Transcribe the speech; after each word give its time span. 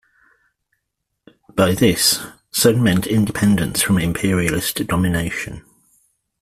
By 1.53 1.75
this, 1.75 2.25
Sun 2.49 2.81
meant 2.81 3.05
independence 3.05 3.83
from 3.83 3.99
imperialist 3.99 4.83
domination. 4.87 5.63